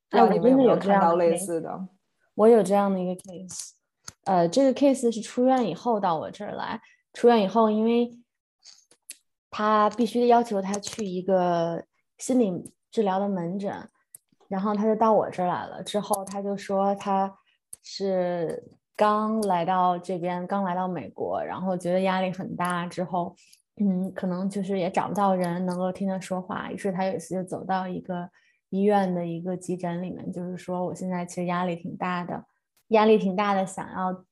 [0.10, 1.88] 哎，我真的有看到类似的，
[2.34, 3.72] 我有这样的一个 case，
[4.24, 6.82] 呃，这个 case 是出院以后到我这儿来，
[7.14, 8.10] 出院以后，因为
[9.52, 11.84] 他必须要求他去一个
[12.18, 13.88] 心理治疗的门诊，
[14.48, 15.84] 然后他就到我这儿来了。
[15.84, 17.38] 之后他就说他
[17.92, 18.64] 是
[18.96, 23.36] 刚来到这边，刚来到美国，然后觉得压力很大，之后
[23.82, 28.30] 嗯，可能就是也找不到人能够听他说话，于是他有一次就走到一个。
[28.72, 32.46] 医院的一个急诊里面，就是说我现在其实压力挺大的，
[32.90, 34.24] 压力挺大的，想要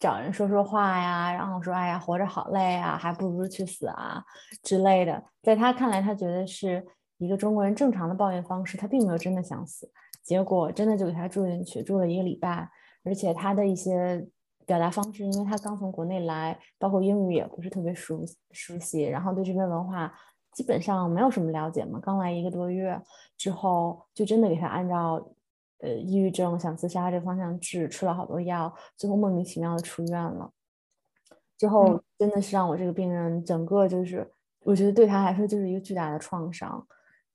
[0.00, 4.20] 找人说说话呀，然后说哎呀活着好累啊，还不如去死啊
[4.64, 5.22] 之类的。
[5.44, 6.84] 在他看来，他觉得是
[7.18, 9.88] 一个中国人正常的抱怨方式，他并没有真的想死。
[10.24, 12.68] 结果真的就给他住进去，住了一个礼拜，
[13.04, 14.26] 而且他的一些
[14.66, 20.12] 表达方式，因为他刚从国内来，包括英语也不是特别熟熟悉，然后对这边文化。
[20.54, 22.96] 基本上没有什么了解嘛，刚来一个多月
[23.36, 25.14] 之后，就真的给他按照
[25.80, 30.48] 呃抑郁症想自杀这个方向治，吃了好多药，最后莫名其妙的出院了。
[31.58, 36.86] 之后真的是让我这个病人整个就是，我觉得对他来说就是一个巨大的创伤。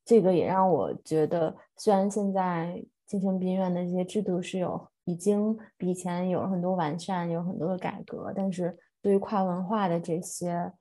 [0.06, 10.72] 这个也让我觉得，虽然现在精神病院的这些制度是有已经比以前有了很多完善，有很多的改革，但是对于跨文化的这些。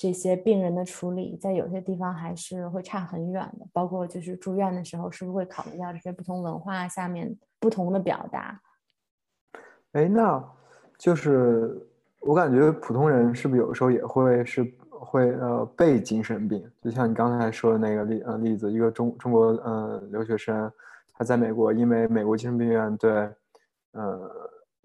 [0.00, 3.66] 这些病人的处理，在有些地方还是会差很远的。
[3.72, 8.60] 包括就是住院的时候，是不是会考虑到这些不同文化下面不同的表达？
[9.94, 10.40] 哎，那
[10.96, 11.84] 就是
[12.20, 16.64] 我感觉普通人是不是有时候也会是会呃被精神病？
[16.80, 20.72] 就像你刚才说的那个例呃例子，一个中中国呃留学生，
[21.18, 23.10] 他在美国，因为美国精神病院对
[23.92, 24.30] 呃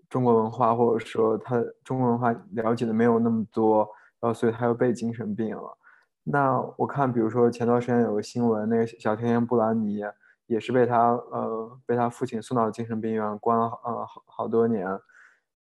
[0.09, 3.87] 中国文化或者说他中国文化了解的没有那么多，
[4.19, 5.77] 然后所以他又被精神病了。
[6.23, 10.01] 那我看，比如说前段时间有个新闻，那个小甜甜布兰妮。
[10.45, 14.85] 也是被他呃被他父亲送到精神病院关了呃好好多年，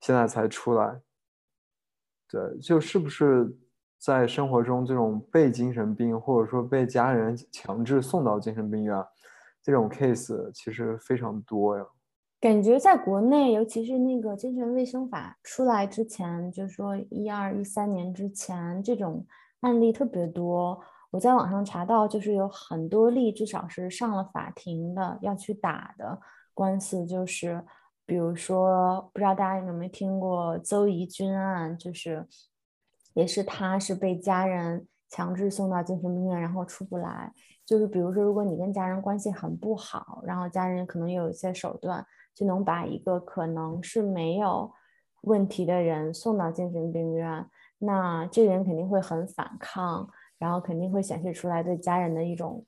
[0.00, 1.00] 现在才出来。
[2.30, 3.58] 对，就是不是
[3.98, 9.04] 在生活中这种被精神病或者说被家人强制送到精神病院
[9.68, 11.84] 这种 case 其实非常多呀。
[12.40, 19.26] 感觉在国内，尤其是那个精神卫生法出来之前，就说一二一三年之前，这种
[19.60, 20.80] 案例特别多。
[21.10, 26.18] 我在网上查到，就是有很多例，至少是上了法庭的，要去打的
[26.54, 27.62] 官司，就是
[28.06, 32.26] 比如说，不知道大家有没有听过邹怡君案，就是
[33.12, 37.32] 也是他是被家人强制送到精神病院，然后出不来。
[37.64, 44.72] 就是比如说，如果你跟家人关系很不好，然后家人可能有一些手段，就能把一个可能是没有
[45.22, 47.46] 问题的人送到精神病院，
[47.78, 50.08] 那这个人肯定会很反抗。
[50.38, 52.64] 然后肯定会显示出来对家人的一种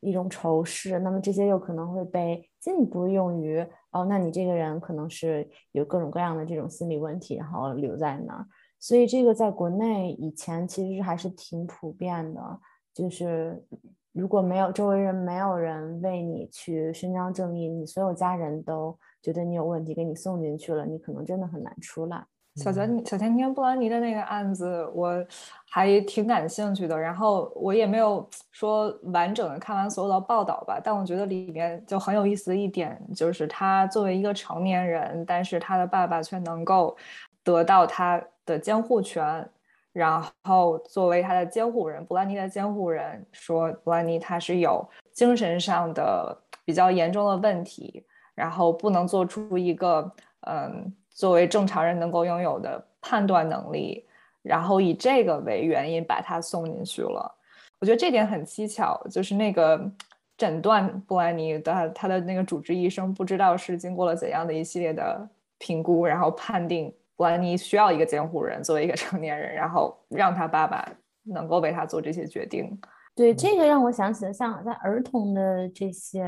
[0.00, 3.60] 一种仇视，那么这些又可能会被进一步用于
[3.90, 8.46] 哦，那你这个人可能是有各种各样的这种心理问题，然后留在那儿。
[8.84, 12.60] 所以这个在国内以前其实还是挺普遍的，
[12.92, 13.64] 就是
[14.12, 22.22] 如果没有周围人没有人为你去伸张正义，你所有家人都觉得你有问题，给你送进去了，你可能真的很难出来。
[22.56, 25.26] 小甜小甜甜布兰妮的那个案子，我
[25.70, 26.94] 还挺感兴趣的。
[26.94, 36.94] 然后我也没有说完整的看完所有的报道吧，但我觉得里面就很有意思的一点，就是他作为一个成年人，但是他的爸爸却能够
[37.42, 39.48] 得到他的监护权。
[39.92, 48.04] 然后作为他的监护人，布兰妮的监护人说，布兰妮他是有精神上的比较严重的问题，
[48.34, 50.92] 然后不能做出一个嗯。
[51.16, 54.04] 作为正常人能够拥有的判断能力，
[54.42, 57.32] 然后以这个为原因把他送进去了。
[57.78, 59.88] 我觉得这点很蹊跷，就是那个
[60.36, 65.24] 诊断布兰妮的他的那个主治医生不知道是经过了怎样的一系列的
[65.58, 70.88] 评估，然后判定布兰妮需要一个监护人作为一个成年人，然后让他爸爸
[71.24, 72.78] 能够为他做这些决定。
[73.14, 76.24] 对，这个让我想起了像在儿童的这些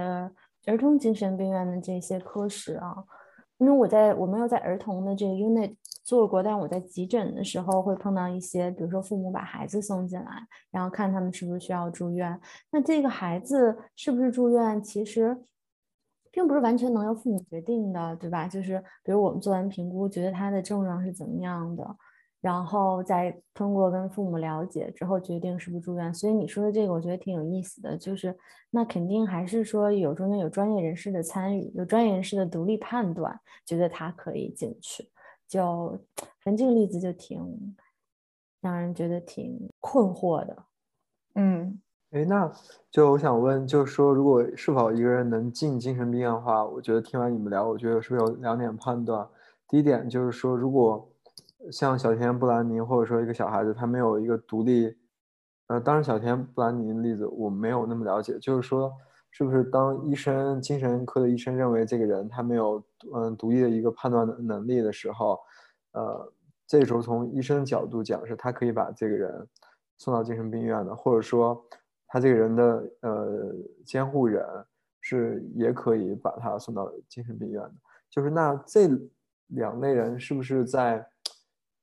[0.66, 2.94] 儿童精神病院的这些科室啊。
[3.58, 10.30] 因为我在我没有在儿童的这个 unit 做过，但我在急诊的时候会碰到一些，比如说父母把孩子送进来，
[10.70, 12.38] 然后看他们是不是需要住院。
[12.70, 15.34] 那这个孩子是不是住院，其实
[16.36, 18.46] 并不是完全能由父母决定的，对吧？
[18.46, 21.96] 就是比如我们做完评估，觉得他的症状是怎么样的。
[22.42, 26.12] 然后再通过跟父母了解之后，决定是不是住院。
[26.12, 27.96] 所以你说的这个，我觉得挺有意思的。
[27.96, 28.36] 就是
[28.68, 35.08] 那肯定还是说有中间有专业人士的参与，有专业人士的独立判断，觉得他可以进去。
[35.48, 35.98] 就
[36.40, 37.74] 反正这个例子就挺
[38.60, 40.64] 让人觉得挺困惑的。
[41.34, 41.80] 嗯，
[42.16, 42.50] 哎，那
[42.90, 49.28] 就我想问，就是说，如果是否一个人能进精神病院的话，我觉得听完你们聊，我觉得是不是有两点判断？
[49.68, 51.06] 第一点就是说，如果
[51.70, 54.96] 像小田布兰妮，或者说一个小孩子，他没有一个独立，
[55.66, 58.90] 呃，当然小田布兰妮的例子我没有那么了解，就是说，
[59.30, 62.82] 是不是当医生精神科的医生认为这个人他没有
[63.14, 65.38] 嗯独立的一个判断能力的时候，
[65.92, 66.32] 呃，
[66.66, 69.46] 这时候从医生角度讲是他可以把这个人
[69.98, 71.62] 送到精神病院的，或者说
[72.06, 74.44] 他这个人的呃监护人
[75.00, 77.74] 是也可以把他送到精神病院的，
[78.10, 78.88] 就是那这
[79.48, 81.06] 两类人是不是在？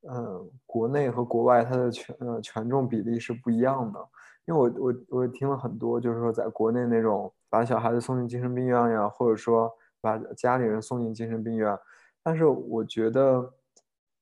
[0.05, 4.05] 嗯，国内和国外他的权呃权重比例是不一样的，
[4.43, 11.79] 因为我我我听了很多，就是说在国内那种把小孩子送进精神病院呀，或者说把家里人送进精神病院，
[12.21, 13.49] 但是我觉得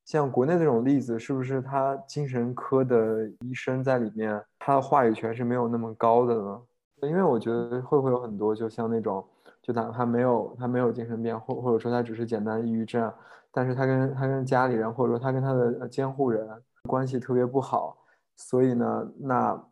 [0.06, 6.62] 像国内这种例子，是不是他精神科的医生在里面，他的话语权是没有那么高的呢？
[7.04, 9.26] 因为我觉得会不会有很多，就像那种。
[9.64, 13.14] 就哪怕没有他没有精神病，或或者说他只是简单抑郁症，
[13.52, 16.50] 但是他跟他跟家里人或者说他跟他的监护人
[16.88, 17.96] 关系特别不好，
[18.36, 19.64] 所以呢，那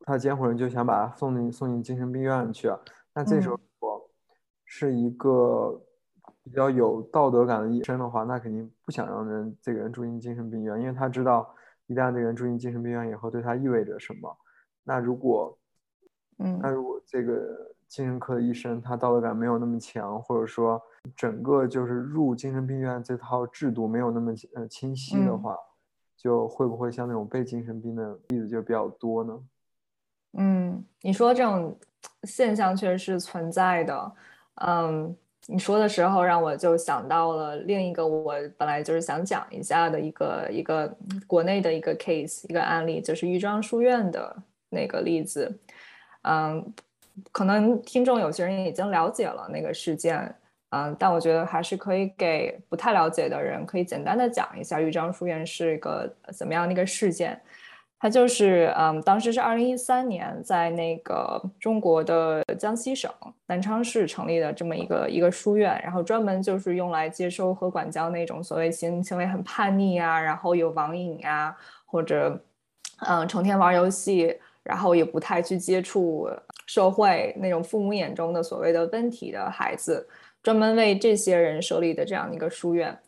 [0.00, 2.70] 他监护人就想把他送进送进精神病院去。
[3.14, 4.06] 那这时候我
[4.66, 5.80] 是一个
[6.42, 11.54] 比较有道德感的医生的话，那肯定不想让人这个人住进精神病院，因为他知道
[11.86, 14.36] 一旦这个人住进精神病院以后，对他意味着什么？
[14.84, 15.56] 那如果，
[16.38, 20.80] 嗯，那如果这个精神科的医生他道德感没有那么强，或者说
[21.14, 25.56] 整个就是入精神病院这套制度没有那么呃清晰的话，
[26.16, 29.38] 就会不会像那种被精神病的例子就比较多呢？
[30.38, 31.76] 嗯，你说这种
[32.22, 34.12] 现象确实是存在的。
[34.62, 35.16] 嗯，
[35.46, 40.94] 你说的时候让我就想到了另一个我本来就是想讲一下的一个一个
[41.26, 44.36] 国内的一个 case 一个案例，就是豫章书院的
[44.68, 45.58] 那个例子。
[46.22, 46.72] 嗯，
[47.32, 50.34] 可能听众有些人已经了解了那个事件，
[50.68, 57.40] 嗯，但我觉得还是可以给不太了解的人可以简单的讲一下豫章书院是一个怎么样的一个事件。
[58.02, 63.12] 他就是，嗯，当时是二零一三年，在那个中国的江西省
[63.46, 72.42] 南昌市成立的这么一个一个书院，然后专门就是用来接收和管教那种所谓行行为很叛逆啊，然后有网瘾呀，或者，
[73.06, 76.26] 嗯，成天玩游戏，然后也不太去接触
[76.64, 80.08] 社会那种父母眼中的所谓的问题的孩子，
[80.42, 82.98] 专门为这些人设立的这样一个书院。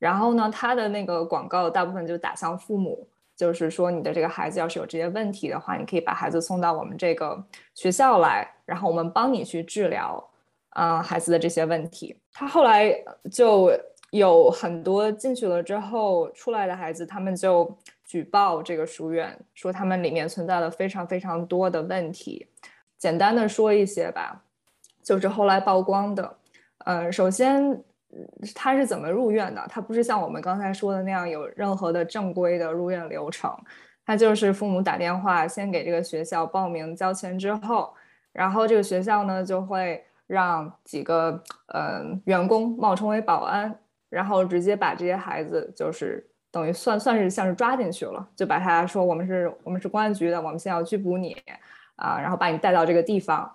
[0.00, 3.06] 然后呢，它的那个广告大部分就打向父母。
[3.40, 7.42] 就是说，你的这个孩子要是有这些问题的话，你可以把孩子送到我们这个
[7.74, 10.22] 学校来，然后我们帮你去治疗，
[10.68, 12.14] 啊，孩子的这些问题。
[12.34, 12.94] 他后来
[13.32, 13.72] 就
[14.10, 17.74] 有很多进去了之后出来的孩子，他们就
[18.04, 22.46] 举报这个书院，说他们里面存在了非常非常多的问题。
[22.98, 24.42] 简单的说一些吧，
[25.02, 26.36] 就是后来曝光的，
[26.84, 27.82] 呃，首先。
[28.54, 29.64] 他是怎么入院的？
[29.68, 33.54] 他不是像我们刚才说的那样有任何的正规的入院流程，
[34.04, 37.94] 他就是父母打电话先给这个学校报名交钱之后，
[38.32, 41.42] 然后这个学校呢就会让几个
[41.74, 51.36] 嗯员工冒充为保安，然后直接把这些孩子就是等于算算是像是抓进去了，就把他说我们是我们是公安局的，我们现在要拘捕你
[51.94, 53.48] 啊，然后把你带到这个地方，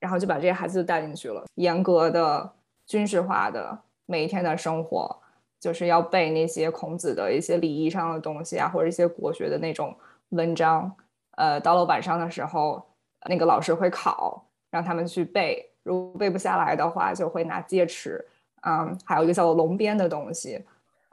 [0.00, 2.52] 然后就把这些孩子就带进去了，严格的
[2.86, 3.78] 军事化的。
[4.06, 5.14] 每一天的生活
[5.58, 9.94] 就是要背那些孔子的一些礼仪上的东西啊，或者一些国学的那种
[10.30, 10.90] 文章。
[11.36, 12.82] 呃，到了晚上的时候，
[13.28, 15.68] 那个老师会考，让他们去背。
[15.82, 18.24] 如果背不下来的话，就会拿戒尺，
[18.66, 20.64] 嗯，还有一个叫做龙鞭的东西，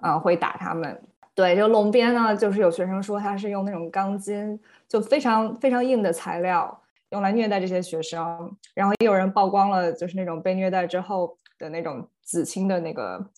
[0.01, 1.01] 嗯，会打他们。
[1.35, 8.55] 对，这个龙鞭呢，就是有学生说他是用那种钢筋，就非常非常硬的材料，用来虐待这些学生。
[8.73, 11.37] 然后也有人曝光了，就是那种被虐待之后。
[11.57, 13.29] 的那种子青的那个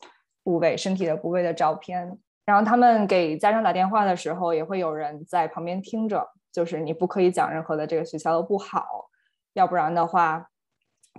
[0.43, 9.09] 部位、身体的部位的照片，然后他们给家长打电话的时候，也会有人在旁边听着，就是你不可以讲任何的这个学校的不好，
[9.53, 10.49] 要不然的话，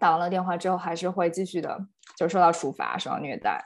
[0.00, 1.86] 打完了电话之后还是会继续的，
[2.16, 3.64] 就受到处罚、受到虐待，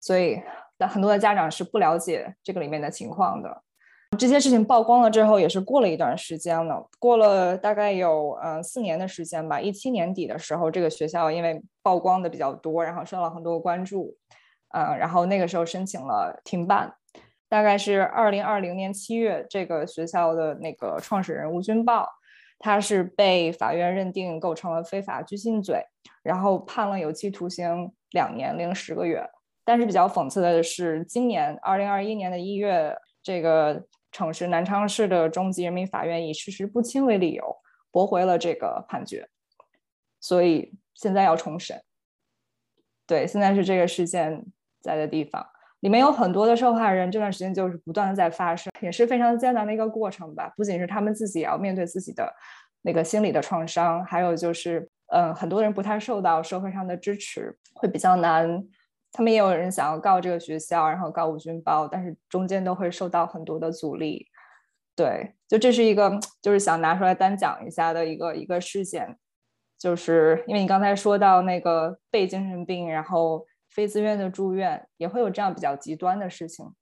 [0.00, 0.42] 所以
[0.78, 3.62] 很多的家长是不了解这个里面的情况的。
[4.16, 9.60] 这些事情曝光了之后，也是过了一段时间了，过了大概有嗯四年的时间吧。
[9.60, 14.16] 一七年底的时候，这个学校因为曝光的比较多，然后受到很多关注，
[14.74, 16.92] 嗯，然后那个时候申请了停办。
[17.48, 22.08] 大概是二零二零年七月，这个学校的那个创始人吴军豹，
[22.58, 25.84] 他是被法院认定构成了非法拘禁罪，
[26.24, 29.24] 然后判了有期徒刑两年零十个月。
[29.64, 33.86] 但是比较讽刺的是，今年二零二一年的一月，这个。
[34.10, 37.56] 城市南昌市的中级人民法院以事实不清为理由
[37.90, 39.28] 驳回了这个判决，
[40.20, 41.82] 所以现在要重审。
[43.06, 44.44] 对，现在是这个事件
[44.80, 45.46] 在的地方，
[45.80, 50.52] 里面有很多的受害人，这段时间就是不断的在发生，也是非常艰难的一个过程吧。
[50.56, 52.30] 不仅是他们自己要面对自己的
[52.82, 58.62] 那个心理的创伤，还有就是，嗯，很多人不太受到社会上的支持，会比较难。
[59.12, 64.26] 他们也有人想要告这个学校，然后告吴军包，但是中间都会受到很多的阻力。
[64.94, 69.16] 对，就这是一个，就是想拿出来单讲一下的一个一个事件，
[69.78, 76.74] 就是因为你刚才说到那个被精神病，然后非自愿的住院，也会有这样比较极端的事情。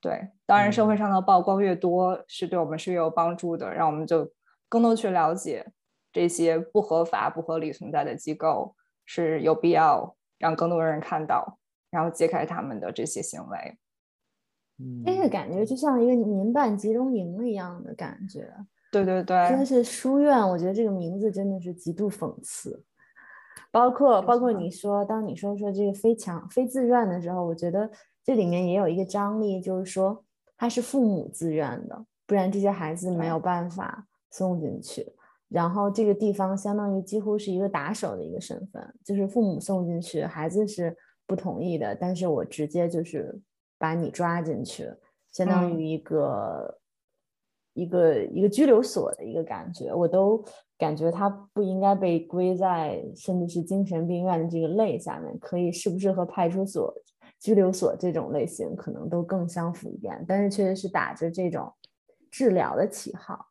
[0.00, 4.30] 对，当然社会上的曝光越多，是对我们是越有帮助的，让我们就
[4.68, 5.66] 更多去了解
[6.12, 8.76] 这些不合法、不合理存在的机构，
[9.06, 11.58] 是有必要让更多人看到。
[11.92, 13.78] 然后揭开他们的这些行为，
[14.78, 18.50] 嗯，那个感觉就像一个民办集中营一样的感觉。
[18.90, 22.82] 对对对，真的是书院，我觉得这个名字真的是极度讽刺。
[23.70, 27.90] 包括包括你说，当你说说这个非强非自愿的时候，我觉得
[28.24, 30.24] 这里面也有一个张力，就是说
[30.56, 35.12] 他是父母自愿的，不然这些孩子没有办法送进去。
[35.50, 40.96] 然后这个地方相当于几乎是一个打手的一个身份，就是父母送进去，孩子是。
[41.32, 43.40] 不同意的，但是我直接就是
[43.78, 44.86] 把你抓进去，
[45.32, 46.78] 相当于一个
[47.72, 50.44] 一个一个拘留所的一个感觉，我都
[50.76, 56.94] 感觉他不应该被归在甚至是精神病院的这个类下面，可以是不是和派出所、
[57.40, 60.22] 拘留所这种类型可能都更相符一点？
[60.28, 61.72] 但是确实是打着这种
[62.30, 63.46] 治疗的旗号，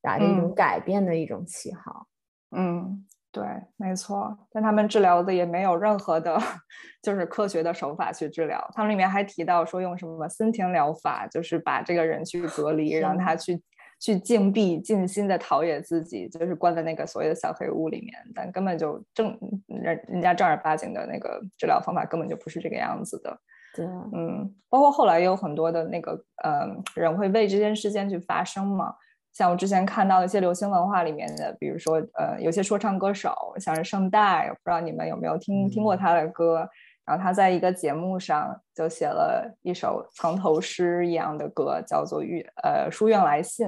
[0.00, 2.06] 打着一种改变的一种旗号。
[2.52, 3.06] 嗯，
[3.36, 3.44] 对，
[3.76, 4.34] 没错。
[4.50, 6.38] 但他们治疗的也没有任何的，
[7.02, 8.66] 就是科学的手法去治疗。
[8.72, 13.62] 他们里面还提到说用什么森田疗法，就是把这个人去隔离，让他去
[14.00, 18.14] 去禁闭、静心的陶冶自己，就是关在那个所谓的小黑屋里面。
[18.34, 23.38] 但根本就正人人家正儿八经的那个治疗方法根本就不是这个样子的。
[23.74, 23.84] 对，
[24.14, 26.12] 嗯，包括后来也有很多的那个
[26.42, 28.94] 呃人会为这件事件去发声嘛。
[29.36, 36.66] 像我之前看到一些流行文化里面的，比如说，呃，有些说唱歌手，像是圣代，不知道你们有没有听听过他的歌。
[37.04, 43.66] 然后他在一个节目上就写了一首藏头诗一样的歌，叫做《狱呃书院来信》，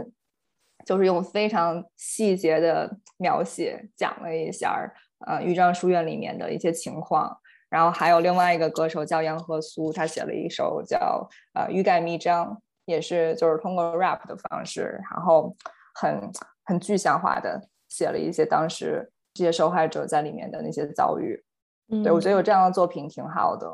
[0.87, 4.91] 就是用非常细节的描写讲了一下
[5.27, 7.39] 呃豫章书院里面的一些情况。
[7.69, 12.57] 然后还有另外一个歌手叫杨和苏，他写了一首叫呃《欲盖弥彰》。
[12.89, 15.55] 也是，就是通过 rap 的方式，然后
[15.95, 16.31] 很
[16.65, 21.45] 很具象化的写了一些当时这些受害者在里面的那些遭遇。
[21.91, 23.67] 嗯对我觉得有这样的作品挺好的。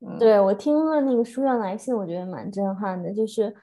[0.00, 3.54] 嗯，对我听了那个书院来信，我觉得蛮震撼的，就是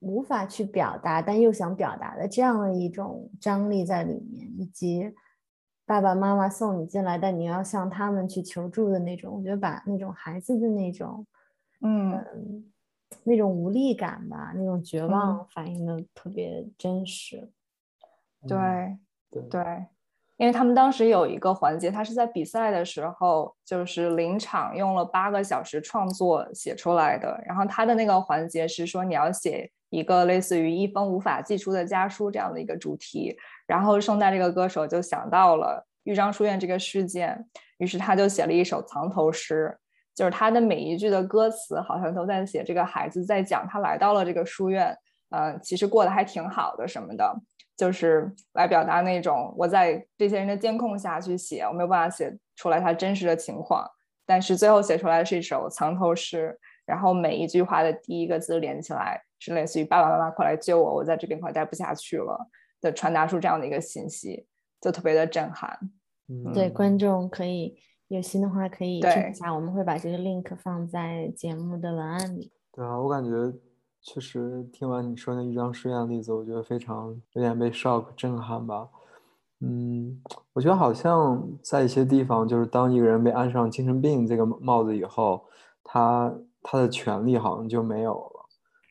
[0.00, 5.14] 无法去表达，但又想表达的这样的一种张力在里面，以及
[5.84, 11.26] 爸爸妈妈送你进来，但你要向他们去求助的那种，我觉得把那种孩子的那种，
[11.82, 12.72] 嗯。
[13.24, 17.50] 那种无力感吧，那种绝望反映的特别真实。
[18.48, 18.96] 对
[19.50, 19.62] 对，
[20.36, 27.42] 因为他们当时有一个环节，他是在比赛的时候，就是临场用了八个小时创作写出来的。
[27.44, 33.36] 然后他的那个环节是说，你要写一个类似于一封无法寄出的家书这样的一个主题。
[33.66, 37.44] 然后圣诞这个歌手就想到了豫章书院这个事件，
[37.78, 39.76] 于是他就写了一首藏头诗。
[40.16, 44.96] 就是他的每一句的歌词，好像都在写这个孩子在讲他来到了这个书院，
[45.28, 47.38] 嗯，其实过得还挺好的什么的，
[47.76, 53.86] 就是来表达那种我在这些人的监控下去写，我没有办法写出来他真实的情况，
[54.24, 62.48] 但是最后写出来是一首藏头诗，然后每一句话的第一个字连起来是类似于爸爸妈妈快来救我，我在这边快待不下去了
[62.80, 64.46] 的，传达出这样的一个信息，
[64.80, 65.78] 就特别的震撼。
[66.54, 67.78] 对，观众可以。
[68.08, 72.52] 有心的话可以听一下，我们会把这个 link 放在节目的文案里。
[72.72, 73.52] 对啊，我感觉
[74.00, 78.88] 确实听完你说那豫章书院的例子，我觉得非常有点被 shock 震撼吧。
[79.60, 85.44] 嗯，我觉得好像在一些地方，就是当一个人被安上精神病这个帽子以后，
[85.82, 86.32] 他
[86.62, 88.46] 他的权利好像就没有了，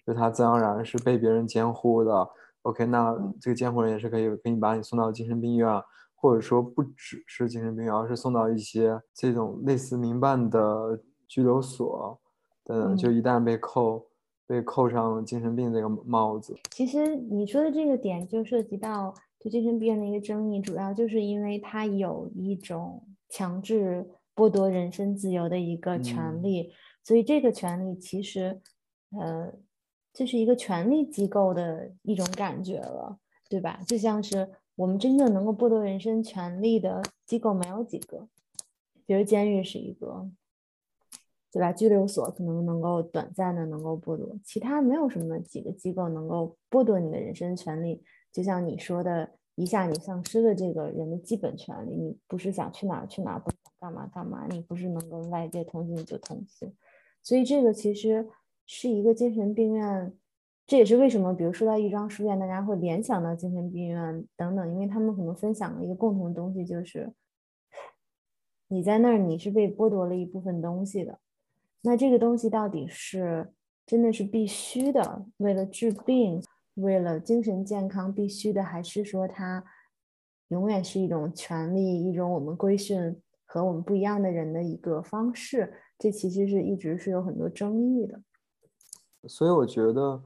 [0.05, 2.27] 就他自然而然是被别人监护的。
[2.63, 5.81] OK，那这个监护人也是可以给你把你送到精神病院。
[6.25, 12.19] 或者说不只是精神病院，而是送到一些这种类似民办的拘留所
[12.63, 14.07] 的，就一旦被扣
[14.47, 16.55] 被扣上精神病这个帽子。
[16.71, 26.71] 其实你说的这个点就涉及到对精神病院的一个争议，主要就是因为它有一种强制剥夺人身自由的一个权利，
[27.03, 28.59] 所以这个权利其实
[29.11, 29.53] 呃
[30.11, 33.79] 就是一个权力机构的一种感觉了，对吧？
[33.85, 34.49] 就像是。
[34.75, 38.27] 我们真正能够剥夺人身权利的机构没有几个，
[39.05, 40.29] 比如监狱是一个，
[41.49, 41.71] 对吧？
[41.71, 48.03] 拘留所可能能够短暂的能够剥夺，其他没有什么几个机构能够剥夺你的人身权利。
[48.33, 56.75] 就像你说的，一下你丧失了这个人的基本权利，你不是想去哪儿去哪儿，不想干嘛干嘛，你不是能跟外界通信就通信。
[57.23, 58.27] 所以这个其实
[58.65, 60.13] 是一个精神病院。
[60.67, 67.13] 这也是为什么，比如说到豫章书院，大家会联想到精神病院等等，因为他们可能分享了一个共同的东西，就是
[68.69, 71.19] 你在那儿，你是被剥夺了一部分东西的。
[71.81, 73.53] 那这个东西到底是
[73.85, 76.41] 真的是必须的，为了治病，
[76.73, 79.63] 为了精神健康必须的，还是说它
[80.47, 85.71] 永远是一种权利，一种我们规训和我们不一样的人的一个方式？
[85.99, 88.19] 这其实是一直是有很多争议的。
[89.27, 90.23] 所以我觉得。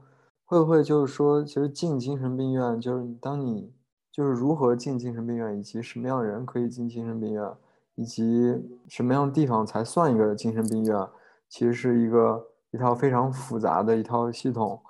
[0.50, 3.72] 会不会就是说，其实进精神病院，就是当你
[4.10, 7.48] 就是如何进精神病院，以及什么样的人可以进精神病院，
[7.94, 11.06] 以及什么样的地方才算一个精神病院，
[11.48, 14.82] 其实是一个一套非常复杂的一套系统，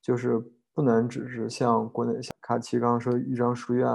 [0.00, 0.42] 就是
[0.72, 3.86] 不能只是像国内像卡奇刚刚说豫章书院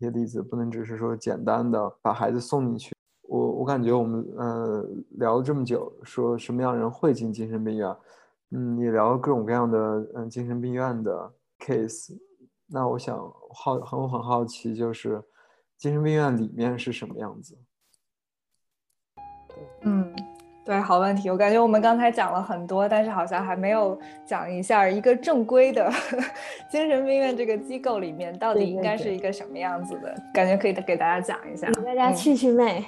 [0.00, 2.96] 这些例子，不能只是说简单的把孩子送进去。
[3.28, 4.82] 我我感觉我们呃
[5.18, 7.94] 聊了这么久，说什么样人会进精神病院。
[8.56, 9.78] 嗯，也聊了各种各样的
[10.14, 11.30] 嗯精神病院的
[11.60, 12.16] case。
[12.66, 13.18] 那我想
[13.52, 15.22] 好很我很好奇，就是
[15.76, 17.58] 精神病院里面是什么样子？
[19.82, 20.10] 嗯。
[20.64, 21.30] 对，好问题。
[21.30, 23.96] 我感觉我们刚才讲了很多，但是好像还没有
[24.26, 25.88] 讲一下一个正规的
[26.68, 30.12] 精神病院这个机构里面到底应该是一个什么样子的。
[30.34, 32.84] 感觉可以给大家讲一下，给大家去去魅。